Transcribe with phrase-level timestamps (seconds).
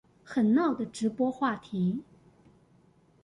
[0.23, 2.01] 很鬧的直播話題